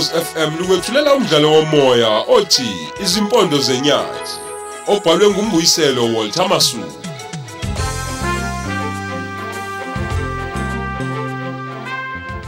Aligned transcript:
Ukhozi 0.00 0.24
FM 0.24 0.58
lukwethulela 0.58 1.14
umdlalo 1.14 1.52
womoya 1.52 2.08
othi 2.28 2.88
Izimpondo 3.02 3.58
zenyathi 3.58 4.32
obhalwe 4.86 5.30
ngumbuyiselo 5.30 6.04
Walter 6.14 6.48
Masuku. 6.48 7.00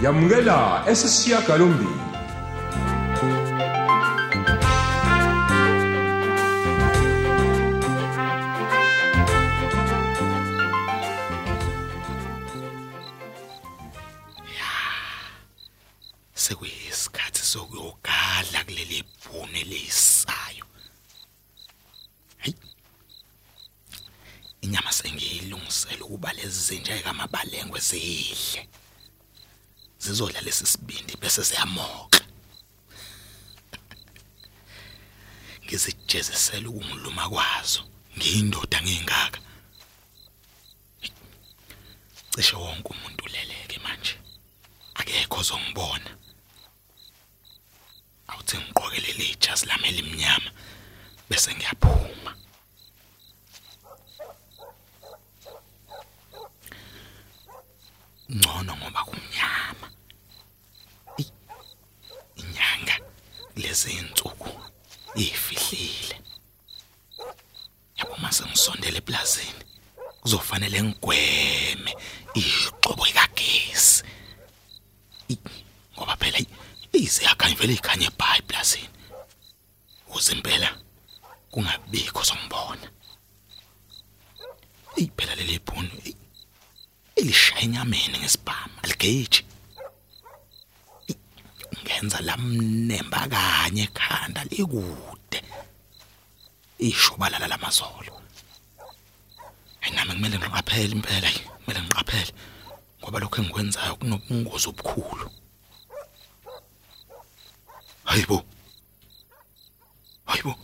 Yamukela 0.02 0.82
esisiya 0.86 1.40
zidle 27.92 28.68
zizodla 29.98 30.40
lesisibindi 30.40 31.16
bese 31.20 31.42
ziyamoka 31.48 32.20
ngizijezisela 35.64 36.68
ukungiluma 36.68 37.28
kwazo. 37.28 37.82
Ngiyindoda 38.16 38.78
ngingaka 38.82 39.40
cishe 42.34 42.56
wonke 42.56 42.88
umuntu 42.94 43.24
uleleke 43.24 43.78
manje. 43.84 44.14
Akekho 44.94 45.36
ozongibona. 45.40 46.10
Awuthi 48.28 48.56
ngiqokelele 48.58 49.24
ijazi 49.32 49.66
lami 49.66 49.88
elimnyama 49.88 50.50
bese 51.28 51.50
ngiyaphuma. 51.54 52.32
Ngcono 58.34 58.72
ngoba 58.76 59.00
kumnyama. 59.08 59.86
I- 61.22 61.32
inyanga 62.40 62.96
lezi 63.56 63.90
insuku 64.00 64.50
ifihlile 65.14 66.16
yabo 67.98 68.16
mase 68.22 68.44
ngisondele 68.46 68.98
eplazini 68.98 69.62
kuzofanele 70.20 70.82
ngigweme 70.82 71.92
ixobo 72.34 73.06
ikagesi 73.06 74.02
I- 75.28 75.38
ngoba 75.94 76.16
phela 76.16 76.38
ize 76.92 77.24
yakhanya 77.24 77.56
vele 77.56 77.74
ikhanye 77.74 78.08
bhayi 78.18 78.38
eplazini 78.42 78.88
uze 80.14 80.32
impela 80.32 80.70
kungabikho 81.50 82.24
sombona 82.24 82.88
iphela 84.96 85.34
leli 85.34 85.58
bhunu 85.66 85.92
i- 86.08 86.16
elishaya 87.16 87.60
enyameni 87.62 88.18
ngesibhamu 88.18 88.74
aligeji 88.82 89.44
I- 91.12 91.18
ngenza 92.02 92.20
lamnemba 92.20 93.28
kanye 93.30 93.82
ekhanda 93.86 94.42
likude. 94.50 95.38
Ishobalala 96.78 97.46
lamazolo 97.46 98.14
ayinami 99.82 100.14
kumele 100.14 100.36
ngiqaphele 100.38 100.92
impela 100.98 101.28
kumele 101.62 101.80
ngiqaphele 101.82 102.32
ngoba 102.98 103.18
lokho 103.20 103.38
engikwenzayo 103.38 103.94
kunobungozi 104.00 104.66
obukhulu. 104.68 105.26
Hayibo. 108.04 108.38
Hayibo. 110.26 110.54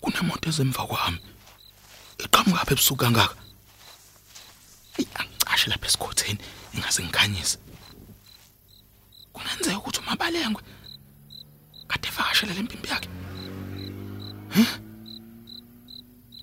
Kunemoto 0.00 0.48
ezemva 0.48 0.86
kwami. 0.88 1.20
Iqhamuka 2.24 2.58
lapha 2.60 2.72
ebusuku 2.72 3.00
kangaka? 3.00 3.36
Angicashe 5.18 5.66
lapha 5.68 5.86
esikhotheni 5.88 6.40
ingaze 6.74 7.00
ngikhanyise. 7.04 7.58
Kungenzeka 9.40 9.78
ukuthi 9.78 10.00
umabalengwe 10.00 10.62
kade 11.88 12.08
evakashele 12.08 12.54
le 12.54 12.62
mpimpi 12.62 12.88
yakhe. 12.92 13.08
Huh? 14.54 14.72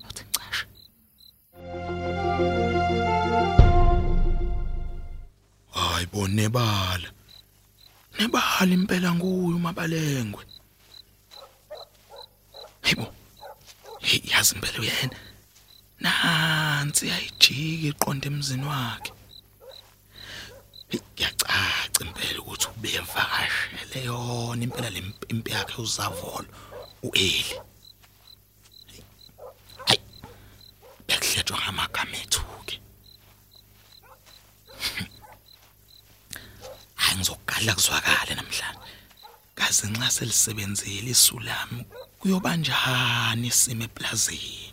Athi 0.08 0.22
ngicashe. 0.24 0.66
Hayi 5.74 6.06
bo 6.12 6.28
nebala. 6.28 7.08
Nebala 8.18 8.72
impela 8.74 9.14
nguye 9.14 9.56
umabalengwe. 9.56 10.44
Hayibo 12.82 13.06
hey 14.00 14.20
yazi 14.30 14.54
impela 14.54 14.78
uyena. 14.80 15.16
Nansi 16.00 17.08
yayijika 17.08 17.86
iqonda 17.88 18.26
emzini 18.26 18.66
wakhe. 18.66 19.12
Hey, 20.90 21.00
kuyacaca 21.16 22.00
impela 22.04 22.40
ukuthi 22.40 22.66
ubevakashele 22.76 24.04
yona 24.04 24.62
impela 24.64 24.90
le 24.90 25.00
mpimpi 25.00 25.50
yakhe 25.52 25.82
uzavolo 25.82 26.48
ueli. 27.02 27.54
Hayi 29.86 30.00
bekuhletshwa 31.06 31.58
ngamagama 31.60 32.16
ethuke 32.22 32.76
hayi 37.02 37.16
ngizogadla 37.16 37.74
kuzwakala 37.74 38.32
namhlanje. 38.34 38.80
Kaze 39.54 39.86
nxa 39.90 40.10
selisebenzile 40.10 41.10
isu 41.10 41.38
lami 41.40 41.84
kuyoba 42.18 42.56
njani 42.56 43.46
isimo 43.48 43.84
eplazini? 43.84 44.72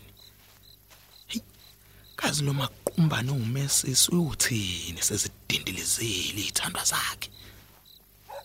Hey, 1.28 1.42
kazi 2.16 2.44
lo 2.44 2.54
maqumba 2.96 3.22
nongumesisi 3.22 4.12
uyuthini 4.12 5.02
sezidindilizile 5.02 6.42
izithandwa 6.42 6.84
zakhe. 6.84 7.30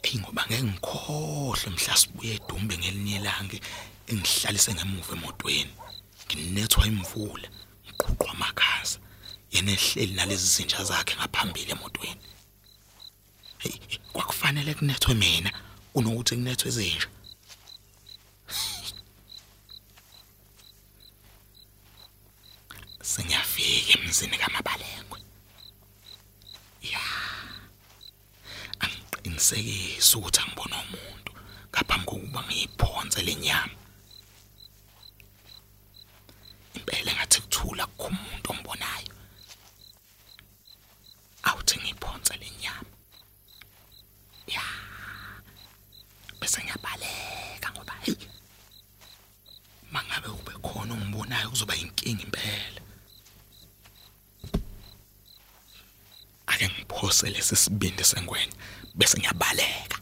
Ey 0.03 0.19
ngoba 0.19 0.43
ngeke 0.47 0.63
ngikhohle 0.63 1.71
mhla 1.71 1.97
sibuye 1.97 2.35
edumbe 2.35 2.75
ngelinye 2.79 3.17
ilanga 3.17 3.57
engihlalise 4.11 4.75
ngemuva 4.75 5.15
emotweni. 5.17 5.73
Nginethwa 6.27 6.87
imvula 6.87 7.49
ngiqhuqwa 7.85 8.31
amakhaza. 8.35 8.99
Yena 9.53 9.73
ehleli 9.73 10.15
nalezi 10.15 10.47
zinja 10.55 10.85
zakhe 10.85 11.15
ngaphambili 11.17 11.71
emotweni. 11.71 12.23
Kwakufanele 14.13 14.75
kunethwe 14.75 15.15
mina 15.15 15.51
kunokuthi 15.93 16.35
kunethwe 16.35 16.69
ezinja 16.69 17.09
sengiyafika 23.13 23.99
emzini 23.99 24.37
kamabalengwe 24.39 25.21
ya. 26.93 27.01
Angiqinisekise 28.83 30.17
ukuthi 30.19 30.41
angibona 30.41 30.77
umuntu 30.85 31.33
ngaphambi 31.73 32.07
kokuba 32.07 32.41
ngiyiphonse 32.47 33.21
lenyama 33.27 33.77
impela 36.77 37.11
ngathi 37.15 37.39
kuthula 37.43 37.85
kukho 37.87 38.07
umuntu 38.09 38.47
ongibonayo. 38.53 39.15
Awuthi 41.49 41.75
ngiyiphonse 41.81 42.35
lenyama 42.43 42.93
ya. 44.55 44.65
Bese 46.41 46.59
ngiyabaleka 46.63 47.69
ngoba 47.75 47.95
hey 48.05 48.17
mangabe 49.93 50.29
ube 50.39 50.53
khona 50.67 50.93
ongibonayo 50.95 51.51
kuzoba 51.51 51.75
inkinga 51.83 52.23
impela 52.27 52.81
ake 56.53 56.69
ngiphose 57.01 57.31
lesi 57.31 57.57
sibindi 57.57 58.05
sengwenya 58.05 58.53
bese 58.95 59.19
ngiyabaleka 59.19 59.97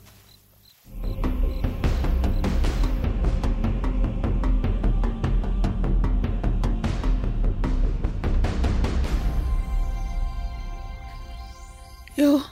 Yo, 12.19 12.43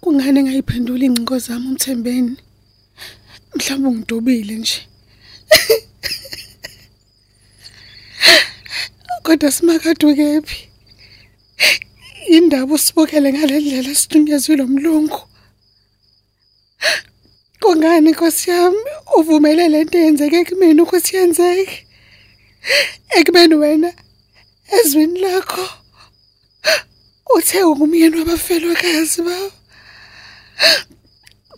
kungani 0.00 0.42
ngayiphendula 0.42 1.04
ingcingo 1.04 1.38
zami 1.38 1.66
umthembeni? 1.68 2.36
Mhlawumbe 3.54 3.88
ungidubile 3.88 4.54
nje. 4.56 4.88
Kodwa 9.22 9.52
simakade 9.52 10.14
kephi? 10.16 10.68
Indaba 12.26 12.74
usibukele 12.74 13.32
ngalendlela 13.32 13.94
sidunyezwe 13.94 14.56
lomlungu. 14.56 15.20
Kungani 17.60 18.10
Nkosi 18.10 18.50
yami 18.50 18.90
uvumele 19.18 19.68
lento 19.68 19.98
yenzeke 19.98 20.44
kumina 20.48 20.82
ukuthi 20.82 21.16
yenzeke? 21.16 21.78
Ekubeni 23.16 23.54
wena 23.62 23.90
ezwini 24.76 25.18
lakho 25.20 25.66
uthe 27.36 27.62
ungumyeni 27.62 28.16
wabafelokazi 28.18 29.20
bawo 29.26 29.50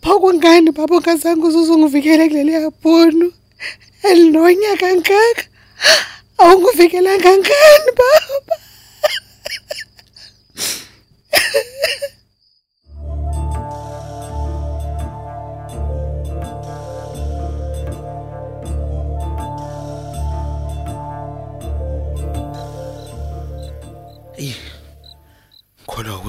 Pho 0.02 0.20
kungani 0.20 0.70
baba 0.76 0.96
ongazange 0.96 1.44
uzuzungivikele 1.46 2.28
kuleli 2.28 2.52
yabhunu? 2.52 3.28
Elinonya 4.08 4.72
kangaka. 4.80 5.44
Awungivikela 6.38 7.12
kangani 7.24 7.90
baba? 8.00 8.67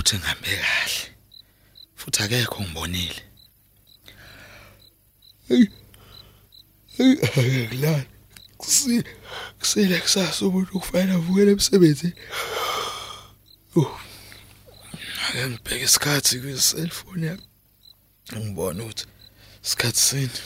Ukuthi 0.10 0.18
ngihambe 0.18 0.58
kahle. 0.58 1.16
Futhi 1.96 2.24
akekho 2.24 2.64
ngibonile. 2.64 3.22
Ngilala. 7.00 8.06
Kusi 8.58 9.04
kusile 9.60 10.00
kusasa 10.00 10.46
umuntu 10.46 10.80
kufanele 10.80 11.14
avukele 11.14 11.52
emsebenzini. 11.52 12.14
Oh. 13.76 14.00
Ake 15.28 15.48
ngibheke 15.48 15.86
isikhathi 15.86 16.40
kwi-cellphone 16.42 17.26
yami. 17.26 17.46
Ngibona 18.34 18.84
ukuthi 18.84 19.06
isikhathi 19.64 20.00
sini. 20.00 20.40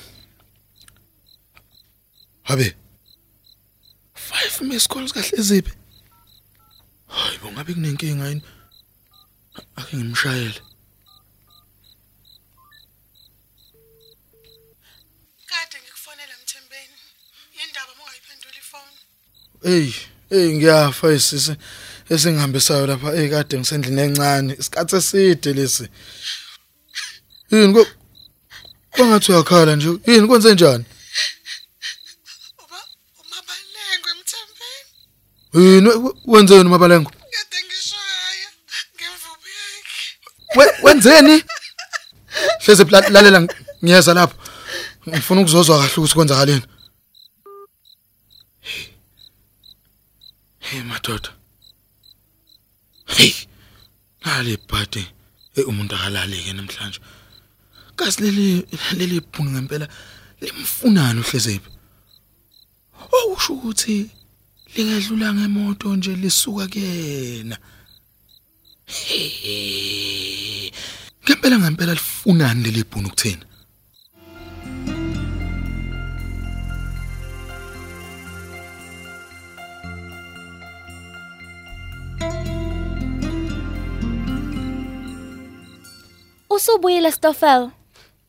Habe. 2.43 2.75
5 4.15 4.63
miss 4.67 4.87
calls 4.87 5.13
kahle 5.13 5.41
ziphi? 5.41 5.73
Hayi 7.07 7.37
bongabe 7.37 7.73
kunenkinga 7.73 8.27
yini? 8.27 8.41
Ake 9.79 9.97
ngimshayele. 9.97 10.61
Kade 15.49 15.77
ngikufonela 15.83 16.33
Mthembeni. 16.43 16.95
Yindaba 17.57 17.91
ungayiphendula 17.99 18.57
ifoni. 18.61 18.97
Ey, 19.73 19.87
ey 20.37 20.47
ngiyafa 20.55 21.07
isisi 21.17 21.53
esingihambisayo 22.13 22.85
lapha 22.87 23.09
ey 23.19 23.27
kade 23.33 23.55
ngisendlini 23.59 24.01
encane. 24.07 24.51
Isikhathi 24.59 24.95
eside 24.95 25.53
lesi. 25.57 25.85
Yini 27.51 27.73
ko 27.75 27.83
Kwangathi 28.93 29.31
uyakhala 29.31 29.75
nje. 29.75 29.89
Yini 30.07 30.27
kwenze 30.27 30.53
njani? 30.53 30.85
Uba 32.63 32.79
umabalengwe 33.21 34.11
Mthembeni. 34.19 34.89
Yini 35.53 35.89
we- 36.03 36.15
wenzeni 36.25 36.69
mabalengo? 36.69 37.11
Wenzeni? 40.83 41.43
Hleze 42.59 42.83
lalela 42.83 43.47
ngiyeza 43.83 44.13
lapho. 44.13 44.35
Ngifuna 45.09 45.41
ukuzozwa 45.41 45.77
kahle 45.77 45.93
ukuthi 45.97 46.13
kwenzakaleni. 46.13 46.65
Hey 50.59 50.81
madoda. 50.81 51.29
Hey. 53.05 53.33
Nale 54.25 54.57
bhadi 54.69 55.07
eh 55.55 55.67
umuntu 55.67 55.95
akalaleke 55.95 56.53
namhlanje. 56.53 56.99
Kasi 57.95 58.21
leli 58.97 59.21
phunga 59.31 59.51
ngempela 59.51 59.87
limfunani 60.41 61.19
uhlezephi? 61.19 61.69
Okusho 63.11 63.53
ukuthi 63.53 64.09
lingedlula 64.75 65.33
ngemoto 65.33 65.95
nje 65.95 66.15
lisuka 66.15 66.67
kuyena. 66.67 67.57
Hey. 68.85 70.42
Ngempela 71.43 71.59
ngempela 71.59 71.93
lifunani 71.93 72.63
leli 72.63 72.83
bhunu 72.83 73.09
kuthina? 73.09 73.45
Usubuyile 86.49 87.11
Stoffel. 87.11 87.71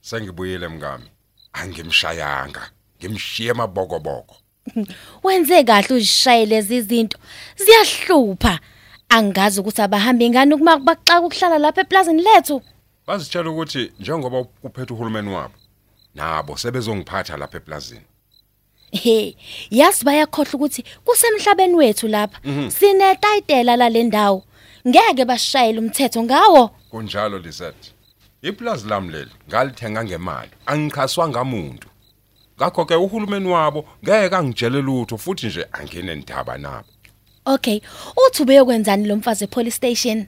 Sengibuyile 0.00 0.68
mngami. 0.68 1.04
Angimshayanga. 1.52 2.70
Ngimshiye 2.98 3.50
emabokoboko. 3.50 4.36
Wenze 5.24 5.64
kahle 5.64 5.94
uzishayele 5.94 6.56
lezi 6.56 6.82
zinto. 6.82 7.18
Ziyahlupha. 7.56 8.58
Angazi 9.08 9.60
ukuthi 9.60 9.82
abahambi 9.82 10.30
ngani 10.30 10.56
kuma 10.56 10.78
baxa 10.78 11.20
ukuhlala 11.20 11.58
lapha 11.58 11.80
eplazini 11.80 12.22
lethu. 12.22 12.62
Bazitshela 13.06 13.50
ukuthi 13.50 13.92
njengoba 14.00 14.44
kuphethe 14.44 14.92
uhulumeni 14.92 15.30
wabo 15.30 15.54
nabo 16.14 16.56
sebezongiphatha 16.56 17.36
lapha 17.36 17.56
eplazini. 17.56 18.06
He, 18.92 19.36
yazi 19.70 20.04
bayakhohle 20.04 20.50
ukuthi 20.52 20.84
kusemhlabeni 21.04 21.74
wethu 21.74 22.08
lapha. 22.08 22.40
Sine 22.70 23.16
title 23.16 23.76
la 23.76 23.88
lendawo. 23.88 24.44
Ngeke 24.88 25.24
bashayele 25.24 25.78
umthetho 25.78 26.22
ngawo. 26.22 26.70
Kunjalo 26.90 27.38
Lisette. 27.38 27.92
Iplazi 28.42 28.88
lami 28.88 29.12
leli 29.12 29.30
ngalithenga 29.48 30.04
ngemali. 30.04 30.50
Angikhaswa 30.66 31.28
ngamuntu. 31.28 31.88
Ngakho 32.56 32.84
ke 32.84 32.94
uhulumeni 32.94 33.48
wabo 33.48 33.84
ngeke 34.04 34.36
angitshele 34.36 34.82
lutho 34.82 35.18
futhi 35.18 35.46
nje 35.46 35.66
angene 35.72 36.14
ndaba 36.14 36.58
nabo. 36.58 36.88
Okay, 37.46 37.80
uthi 38.26 38.42
ubeyokwenzani 38.42 39.06
lo 39.06 39.16
mfazi 39.16 39.44
epolice 39.44 39.76
station? 39.76 40.26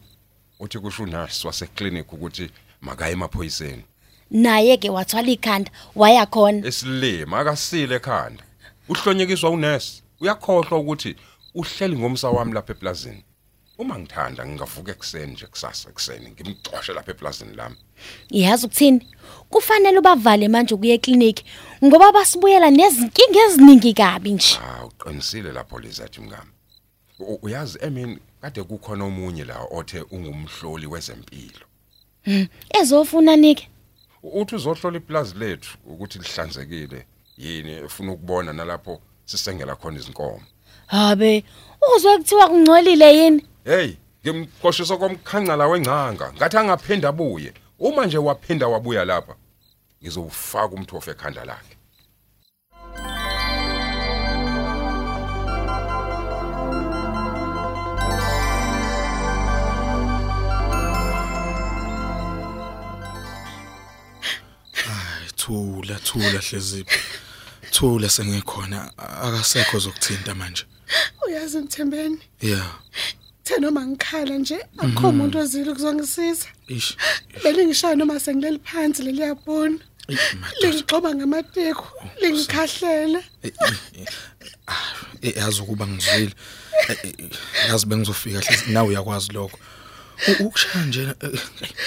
Uthi 0.61 0.79
kusho 0.79 1.03
unurse 1.03 1.47
waseclinic 1.47 2.13
ukuthi 2.13 2.51
makaye 2.81 3.13
emaphoyiseni. 3.13 3.85
Naye 4.31 4.77
ke 4.77 4.91
wathwala 4.91 5.29
ikhanda 5.29 5.71
waya 5.95 6.27
khona. 6.27 6.67
Esilima 6.67 7.39
akasile 7.39 7.95
ekhanda. 7.97 8.43
Uhlonyekiswa 8.89 9.51
unurse. 9.51 10.03
Uyakhohlwa 10.21 10.79
ukuthi 10.79 11.17
uhleli 11.55 11.97
ngomsa 11.99 12.29
wami 12.31 12.53
lapha 12.53 12.73
eplazini. 12.73 13.25
Uma 13.79 13.99
ngithanda 13.99 14.47
ngingavuka 14.47 14.93
ekseni 14.93 15.33
nje 15.33 15.47
kusasa 15.47 15.91
ekseni 15.91 16.31
ngimxoshe 16.31 16.93
lapha 16.93 17.11
eplazini 17.11 17.55
lami. 17.57 17.77
Yazi 18.31 18.67
ukuthini? 18.67 19.09
Kufanele 19.51 19.99
ubavale 19.99 20.49
manje 20.49 20.75
ukuye 20.75 20.95
eclinic 20.95 21.45
ngoba 21.85 22.13
basibuyela 22.13 22.71
nezinkinga 22.71 23.41
eziningi 23.47 23.95
kabi 23.95 24.31
nje. 24.33 24.57
Ah 24.63 24.85
uqinisile 24.85 25.53
lapho 25.53 25.79
Lizette 25.79 26.21
mngami. 26.21 26.51
U- 27.19 27.39
Uyazi 27.43 27.79
emini 27.83 28.19
kade 28.41 28.63
kukhona 28.63 29.05
omunye 29.05 29.45
la 29.45 29.61
othe 29.71 30.01
ungumhloli 30.11 30.87
wezempilo. 30.87 31.67
Ezofuna 32.81 33.37
nike. 33.37 33.69
Uthi 34.23 34.55
uzohlola 34.55 34.97
iplazi 34.97 35.35
lethu 35.39 35.79
ukuthi 35.87 36.19
lihlanzekile 36.19 37.07
yini 37.37 37.73
efuna 37.73 38.13
ukubona 38.13 38.53
nalapho 38.53 39.01
sisengela 39.25 39.77
khona 39.77 39.99
izinkomo. 39.99 40.43
Habe, 40.87 41.45
uzwe 41.97 42.19
kuthiwa 42.19 42.49
kungcolile 42.49 43.17
yini? 43.19 43.47
Hey, 43.65 43.97
ngimqoshisa 44.23 44.97
komkhancala 44.97 45.67
wengcanga 45.67 46.33
ngathi 46.33 46.57
angaphinda 46.57 47.09
abuye. 47.09 47.53
Uma 47.79 48.07
nje 48.07 48.19
waphinda 48.19 48.69
wabuya 48.69 49.05
lapha 49.05 49.35
ngizowufaka 50.03 50.75
umthofu 50.75 51.11
ekhanda 51.11 51.45
lakhe. 51.45 51.76
Thula 66.17 66.41
hleziphi. 66.41 66.99
Thula 67.71 68.09
sengikhona 68.09 68.91
akasekho 68.99 69.79
zokuthinta 69.79 70.35
manje. 70.35 70.65
Uyazi 71.27 71.59
Mthembeni, 71.59 72.19
Yeah. 72.41 72.79
the 73.45 73.61
noma 73.61 73.87
ngikhala 73.87 74.39
nje 74.39 74.59
akho 74.79 75.09
umuntu 75.09 75.39
ozile 75.39 75.71
ukuzongisiza. 75.71 76.47
Ish. 76.69 76.97
Belingishaya 77.43 77.97
noma 77.97 78.21
sengileli 78.21 78.61
phansi 78.65 79.03
leli 79.03 79.21
madoda. 79.21 79.85
Lingixoba 80.61 81.15
ngamateko, 81.15 81.87
lingikhahlela. 82.21 83.23
Eh 85.23 85.37
yazi 85.37 85.63
ukuba 85.63 85.87
ngizwile. 85.87 86.35
Yazi 87.69 87.87
bengizofika 87.87 88.41
hle 88.41 88.73
nawe 88.73 88.89
uyakwazi 88.89 89.33
lokho. 89.33 89.59
Ukushaya 90.41 90.87
nje 90.87 91.15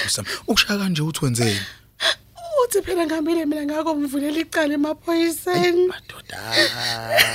ngosami. 0.02 0.28
Ukushaya 0.48 0.80
kanje 0.80 1.02
uthi 1.02 1.26
wenzeni? 1.26 1.62
Uthi 2.70 2.82
phela 2.82 3.06
ngihambile 3.06 3.46
mina 3.46 3.66
ngako 3.66 3.96
mvulela 3.96 4.40
icala 4.40 4.74
emaphoyiseni. 4.74 5.88
Madoda. 5.88 6.40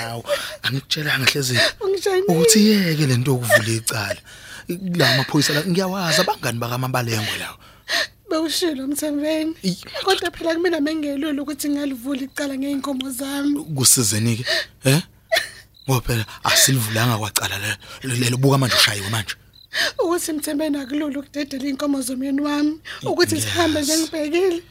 awu, 0.06 0.22
Angikutshelanga 0.62 1.26
hlezi 1.26 1.58
Ungishayini? 1.80 2.26
ukuthi 2.28 2.58
yeke 2.68 3.06
lento 3.06 3.30
yokuvula 3.32 3.72
icala. 3.74 4.20
La 4.68 5.16
maphoyisa 5.16 5.52
la 5.54 5.64
ngiyawazi 5.66 6.20
abangani 6.20 6.58
bakamabalengwe 6.58 7.38
lawo. 7.38 7.58
Bewushilo 8.30 8.86
Mthembeni. 8.86 9.56
Ey, 9.64 9.76
Kodwa 10.04 10.30
phela 10.30 10.54
kumina 10.54 10.80
mengelula 10.80 11.42
ukuthi 11.42 11.68
ngalivula 11.68 12.22
icala 12.22 12.54
ngeinkomo 12.54 13.10
zami. 13.10 13.58
Kusizeni 13.74 14.36
ke? 14.36 14.44
Eh? 14.84 15.02
Ngoba 15.88 16.00
phela 16.06 16.24
asilivulanga 16.44 17.18
kwacala 17.18 17.58
le 17.58 18.14
lelo 18.14 18.36
buka 18.36 18.58
manje 18.58 18.76
ushayiwe 18.76 19.10
manje. 19.10 19.34
Ukuthi 19.98 20.32
Mthembeni 20.32 20.78
akulula 20.78 21.18
ukudedela 21.18 21.66
inkomo 21.66 22.02
zomyeni 22.02 22.40
wami 22.40 22.78
ukuthi 23.02 23.40
sihambe 23.40 23.82
nje 23.82 23.98
ngibhekile. 23.98 24.62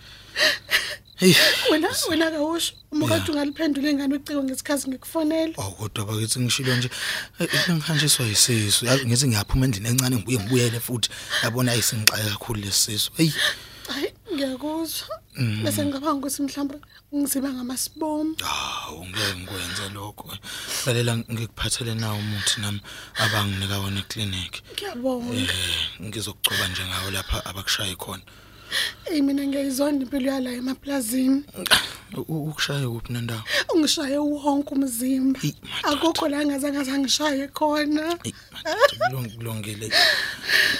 Hey 1.16 1.36
wena 1.72 1.90
wena 2.10 2.32
kawusho 2.32 2.74
uma 2.92 3.08
kade 3.08 3.32
ungaliphendula 3.32 3.90
ingane 3.90 4.16
uciko 4.16 4.44
ngesikhathi 4.44 4.90
ngikufonela 4.90 5.54
awu 5.58 5.72
kodwa 5.72 6.06
bakithi 6.06 6.40
ngishilo 6.40 6.75
nje. 6.75 6.90
Bengihanjiswa 7.68 8.25
yisisu. 8.25 8.86
Yazi 8.86 9.06
ngithi 9.06 9.28
ngiyaphuma 9.28 9.66
endlini 9.66 9.90
encane 9.90 10.16
ngibuye 10.16 10.40
ngibuyele 10.40 10.80
futhi. 10.80 11.10
Yabona 11.44 11.72
ayisingixaye 11.72 12.30
kakhulu 12.30 12.62
lesisu 12.62 13.12
hey 13.18 13.32
hayi 13.88 14.13
ngiyakuzwa. 14.34 15.08
Bese 15.63 15.86
ngicabanga 15.86 16.28
ukuthi 16.28 16.42
mhlawumbe 16.42 16.78
ngiziba 17.16 17.50
ngamasibomu 17.54 18.36
Hawu 18.42 19.06
ngeke 19.08 19.36
ngikwenze 19.38 19.90
lokho. 19.94 20.38
Lalela 20.86 21.18
ngikuphathele 21.18 21.96
nawo 21.96 22.18
umuthi 22.18 22.62
nami 22.62 22.82
abanginika 23.16 23.80
wona 23.80 24.00
eclinic. 24.00 24.54
ngiyabonga. 24.74 25.34
Eh 25.34 26.02
ngizokugcoba 26.02 26.68
nje 26.68 26.84
ngawo 26.86 27.12
lapha 27.12 27.46
abakushaye 27.46 27.96
khona. 27.96 28.24
Eyi 29.12 29.22
mina 29.22 29.44
ngiyayizonda 29.48 30.03
impilo 30.06 30.32
yala 30.32 30.51
emaplazini 30.51 31.44
U- 32.18 32.46
Ukushaye 32.50 32.88
kuphi 32.88 33.13
nendawo? 33.13 33.44
ungishaye 33.75 34.18
wonke 34.18 34.70
umzimba 34.75 35.39
Eyi, 35.44 35.56
madoda. 35.62 35.98
akukho 35.98 36.27
la 36.30 36.46
ngazange 36.46 36.84
zangishaye 36.84 37.48
khona 37.48 38.06
Ey 38.24 38.34
madoda 38.53 39.06
kulung- 39.10 39.34
kulungile. 39.38 39.88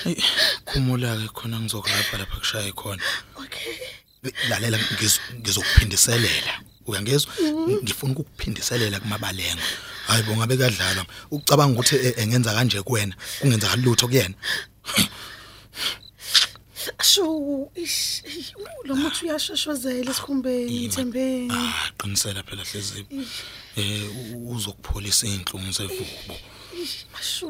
Ey 0.06 0.16
khumula 0.66 1.18
ke 1.18 1.28
khona 1.34 1.60
ngizokulapha 1.60 2.18
lapha 2.18 2.38
kushaye 2.38 2.72
khona. 2.72 3.02
okay 3.42 3.74
Lalela 4.50 4.78
ngiz- 4.78 5.20
ngizokuphindiselela. 5.40 6.54
Uyangezwa? 6.88 7.34
Ngifuna 7.84 8.12
ukukuphindiselela 8.14 9.00
kumabalengo. 9.00 9.62
Hayi 10.08 10.24
bo 10.24 10.36
ngabe 10.38 10.56
kadlalwa. 10.58 11.06
Ucabanga 11.32 11.74
ukuthi 11.80 11.96
eh, 11.96 12.14
engenza 12.18 12.54
kanje 12.54 12.82
kuwena, 12.82 13.16
kungenza 13.40 13.76
lutho 13.76 14.08
kuyena. 14.08 14.36
Sho 17.02 17.72
ish 17.76 18.24
ish, 18.26 18.54
lo 18.86 18.96
muthi 18.96 19.26
uyashashozela 19.26 20.12
esikhumbeni 20.12 20.90
Thembeni 20.90 21.48
Ah, 21.52 21.92
qinisela 21.98 22.44
phela 22.44 22.64
hlezi. 22.64 23.06
Eh 23.76 24.10
u- 24.36 24.52
uzokupholisa 24.52 25.28
inhlungu 25.28 25.72
zevubo. 25.72 26.36
mashu 27.14 27.48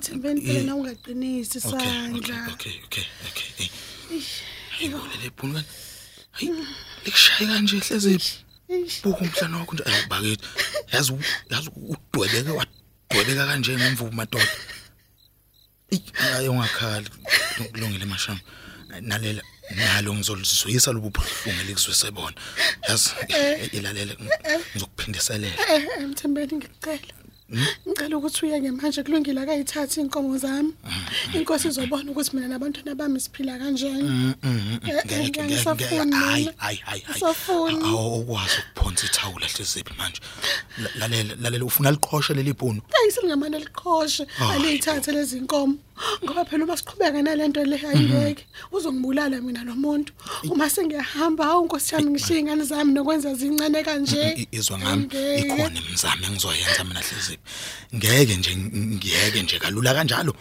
Thembeni 0.00 0.40
phela 0.40 0.62
na 0.66 0.74
ungaqinisi 0.76 1.58
Okay, 1.58 1.68
okay, 1.68 1.88
isandla 1.88 2.52
okay, 2.52 2.74
okay, 2.86 3.06
okay. 3.28 3.50
Hey. 3.58 3.70
Hey, 4.78 4.88
lele 4.88 5.30
phunga. 5.36 5.64
Hey, 6.38 6.50
likushaye 7.04 7.46
kanje 7.50 7.78
hlezi. 7.80 8.14
Eish, 8.70 9.02
Buka 9.02 9.20
umhlana 9.24 9.58
wakho 9.58 9.74
nje 9.74 9.84
ayibakithi. 9.84 10.44
Yazi 10.92 11.12
u- 11.12 11.22
yazi 11.50 11.70
udwebeke 11.76 12.50
wadwebeka 12.50 13.46
kanje 13.46 13.76
ngemvubu 13.76 14.12
madoda. 14.12 14.48
Ey, 15.90 16.02
ayi 16.36 16.48
ungakhali. 16.48 17.08
Kulungile 17.72 18.04
mashami. 18.04 18.40
Nalela 19.00 19.42
nalo 19.76 20.14
ngizolizwisa 20.14 20.92
lobu 20.92 21.10
buhlungu 21.10 21.60
elikuzwise 21.60 22.10
bona. 22.10 22.36
Yazi 22.88 23.10
ilalela 23.72 24.14
ngizokuphindiselela. 24.72 25.56
eh 25.74 25.84
eh, 25.98 26.14
Thembeni 26.14 26.56
ngicela 26.56 27.17
ngicela 27.88 28.16
ukuthi 28.18 28.46
uyeke 28.46 28.70
manje 28.70 29.02
kulungile 29.02 29.40
akayithatha 29.40 30.00
inkomo 30.00 30.38
zami. 30.38 30.72
Inkosi 31.34 31.68
izobona 31.68 32.10
ukuthi 32.12 32.36
mina 32.36 32.48
nabantwana 32.48 32.94
bami 32.94 33.20
siphila 33.20 33.58
kanjani. 33.58 34.02
Mm, 34.02 34.34
mm, 34.42 34.78
Eh, 34.84 34.88
eh, 34.88 34.94
ngeke 34.94 35.18
ngeke 35.18 35.44
ngisafuni. 35.44 36.12
Hayi 36.12 36.44
mina. 36.44 36.52
hayi 36.58 36.76
hayi 36.76 36.78
hayi. 36.86 37.02
Ngisafuni. 37.10 37.84
awukwazi 37.84 38.56
ukuphonsa 38.60 39.06
ithawula 39.06 39.46
hleziphi 39.46 39.92
manje. 39.98 40.20
La- 40.82 40.90
lalela 40.98 41.34
lalela 41.40 41.64
ufuna 41.64 41.90
liqhoshe 41.90 42.34
leli 42.34 42.52
bhunu? 42.52 42.80
Ayiselingamane 43.02 43.58
liqhoshe. 43.58 44.26
Aliyithathe 44.52 45.12
lezi 45.12 45.40
nkomo. 45.40 45.74
Ngoba 46.24 46.44
phela 46.44 46.64
uma 46.64 46.76
siqhubeka 46.76 47.22
nalento 47.22 47.64
le 47.64 47.76
ayiyeke 47.76 48.44
uzongibulala 48.72 49.40
mina 49.40 49.64
lo 49.64 49.74
muntu. 49.74 50.12
Uma 50.50 50.70
sengiyahamba 50.70 51.44
hawu 51.44 51.64
nkosi 51.66 51.94
yami 51.94 52.10
ngishiye 52.10 52.38
ingane 52.40 52.64
zami 52.64 52.92
nokwenza 52.92 53.34
zincane 53.34 53.82
kanje. 53.84 54.22
I- 54.36 54.48
izwa 54.52 54.78
ngami 54.78 55.02
Angeke. 55.02 55.38
ikhona 55.38 55.78
imizamo 55.80 56.24
engizoyenza 56.26 56.84
mina 56.84 57.00
hleziphi 57.00 57.38
ngeke 57.94 58.36
nje 58.36 58.56
ngiyeke 58.56 59.42
nje 59.42 59.58
kalula 59.58 59.94
kanjalo? 59.94 60.32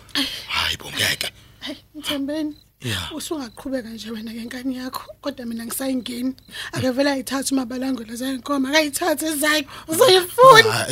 Hayi 0.47 0.77
bo 0.77 0.85
ngeke. 0.91 1.27
Hayi 1.59 1.77
mthembeni 1.95 2.55
Yeah. 2.81 3.09
usungaqhubeka 3.15 3.89
nje 3.89 4.11
wena 4.11 4.31
ngenkani 4.33 4.77
yakho 4.77 5.01
kodwa 5.21 5.45
mina 5.45 5.65
ngisayingeni 5.65 6.35
akavela 6.71 7.11
ayithathe 7.11 7.49
umabalangolo 7.55 8.15
zayinkomo 8.15 8.67
akayithathe 8.69 9.25
ezakhe 9.33 9.67
uzoyifuna 9.87 10.85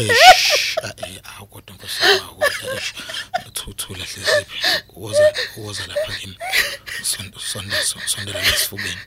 Ah, 0.85 0.93
eish, 0.97 1.19
ah, 1.23 1.29
eh, 1.29 1.37
awu 1.37 1.47
kodwa 1.47 1.75
nkosi 1.75 2.03
yami, 2.03 2.19
awu 2.19 2.35
kodwa, 2.39 2.73
eish. 2.73 2.93
thuthula 3.53 4.05
hleziphi 4.05 4.57
woza 4.93 5.33
woza 5.57 5.87
lapha 5.87 6.13
kimi. 6.19 6.37
Son- 7.03 7.33
sonde 7.39 7.75
son- 7.85 8.07
sondela 8.07 8.41
lesifubeni 8.41 9.01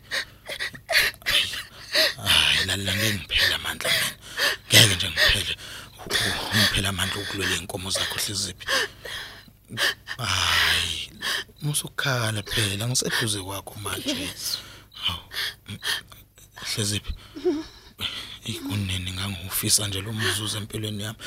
hayi 2.17 2.65
lalela 2.67 2.95
ngeke 2.97 3.15
ngiphele 3.15 3.55
amandla 3.55 3.91
mina 3.91 4.17
ngeke 4.87 4.95
nje 4.97 5.09
ngiphele. 5.11 5.57
U- 5.99 6.13
u- 6.13 6.57
ngiphele 6.57 6.89
amandla 6.89 7.23
ukulwela 7.23 7.57
inkomo 7.57 7.91
zakho 7.91 8.19
hleziphi 8.19 8.67
hayi 10.19 11.11
musukhala 11.63 12.43
phela 12.43 12.89
ngiseduze 12.89 13.41
kwakho 13.43 13.75
manje. 13.75 14.31
Hawu 14.93 15.21
mm, 15.69 15.79
hleziphi 16.75 17.13
ikunini 18.49 19.13
ngangufisa 19.13 19.89
nje 19.89 20.01
lo 20.01 20.13
mzuzu 20.13 20.57
empilweni 20.59 21.03
yami 21.03 21.19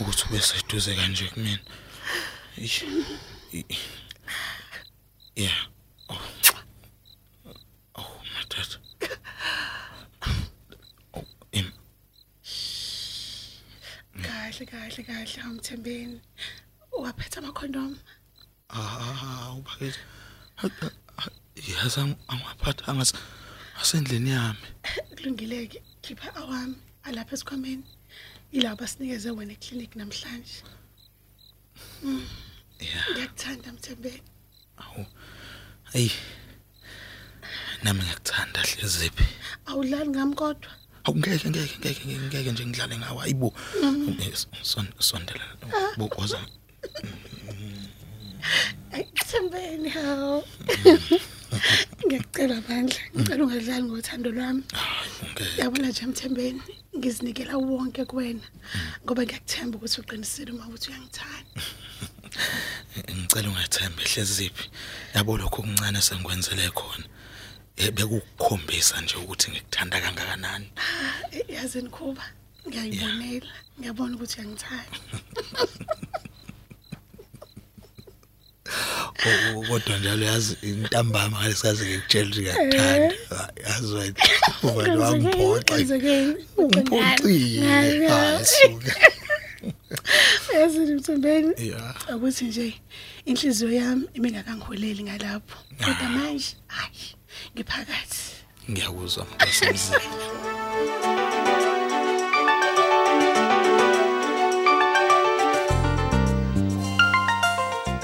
ukuthi 0.00 0.24
ube 0.26 0.40
seduze 0.40 0.94
kanje 0.94 1.24
kumina. 1.32 1.58
Yeah 5.36 5.58
oh. 6.08 6.20
Oh 7.94 8.20
madad 8.34 8.70
oh 11.14 11.24
im. 11.52 11.68
Kahle 14.22 14.66
kahle 14.66 15.02
kahle 15.08 15.42
amthembeni 15.42 16.20
waphetha 16.92 17.38
amakhondom 17.40 17.92
ah 18.68 19.54
ubakithi 19.58 20.00
yazi 21.72 22.00
angaphatha 22.32 22.86
angathi 22.90 23.14
asendlini 23.80 24.30
yami. 24.30 24.66
Kulungileke. 25.16 25.82
Khipha 26.08 26.30
awami 26.40 26.76
alapha 27.04 27.34
esikhwameni. 27.36 27.84
Ilabo 28.52 28.76
basinikeze 28.80 29.30
wena 29.30 29.52
eclinic 29.52 29.92
namhlanje. 29.96 30.56
Yeah. 32.80 33.04
Ngiyakuthanda 33.12 33.72
mthembeni 33.72 34.22
awu. 34.82 35.06
Hey. 35.92 36.10
Nami 37.82 38.00
ngiyakuthanda 38.02 38.60
hleziphi 38.60 39.26
awudlali 39.66 40.08
ngami 40.10 40.34
kodwa. 40.34 40.70
Awungeke 41.04 41.50
ngeke 41.50 41.76
ngeke 41.78 42.04
ngeke 42.06 42.26
ngeke 42.28 42.52
nje 42.52 42.64
ngidlale 42.66 42.96
ngawo 42.98 43.20
ayibo 43.20 43.48
Son- 44.62 44.92
sondela 44.98 45.44
bokoza 45.96 46.40
Ay, 48.92 49.04
mthembeni 49.16 49.88
hawo 49.88 50.44
ngiyacela 52.08 52.60
bandla 52.66 53.00
ngicela 53.12 53.44
ungadlali 53.44 53.84
ngothando 53.84 54.30
lwami. 54.32 54.62
Ungeke. 55.22 55.60
Yabona 55.60 55.88
nje 55.88 56.06
mthembeni 56.06 56.62
ngizinikela 56.96 57.56
wonke 57.56 58.04
kuwena 58.04 58.46
ngoba 59.04 59.22
ngiyakuthemba 59.22 59.76
ukuthi 59.76 60.00
uqinisile 60.00 60.50
uma 60.52 60.66
uthi 60.74 60.88
uyangithanda. 60.90 61.60
Ngicela 63.18 63.48
ungethembe 63.48 64.02
hleziphi 64.10 64.64
yabo 65.14 65.36
lokho 65.36 65.60
okuncane 65.62 66.00
sengikwenzele 66.00 66.70
khona. 66.78 67.06
Eh, 67.76 67.92
bekukukhombisa 67.92 69.00
nje 69.00 69.16
ukuthi 69.16 69.50
ngikuthanda 69.50 70.00
kangakanani. 70.00 70.68
Eh, 71.32 71.44
yazi 71.56 71.82
nikhuba 71.82 72.24
ngiyayibonela 72.66 73.52
ngiyabona 73.78 74.16
ukuthi 74.16 74.36
uyangithanda. 74.40 74.96
kodwa 79.68 79.98
njalo 79.98 80.24
yazi 80.24 80.56
intambama 80.62 81.40
ngalesikazi 81.40 81.84
ngikutshela 81.86 82.26
ukuthi 82.26 82.40
ngiyakuthanda. 82.40 83.14
Yazi 83.64 83.94
wena 83.94 84.14
ubani 84.62 84.96
wangiphoxa 84.96 85.74
Kwenzekeni? 85.74 86.34
ungiphoxile 86.56 87.66
Hayi, 87.66 88.06
hayi 88.06 88.44
suka 88.44 88.92
yazi 90.54 90.78
mthembeni? 90.78 91.54
Yeah 91.58 91.94
ukuthi 92.16 92.44
nje 92.44 92.74
inhliziyo 93.24 93.72
yami 93.72 94.04
ibingakangholeli 94.14 95.02
ngalapho. 95.02 95.58
Kodwa 95.84 96.08
manje 96.08 96.56
hayi 96.66 97.14
ngiphakathi. 97.54 98.22
Ngiyakuzwa 98.70 99.26
mntasemzini 99.26 100.37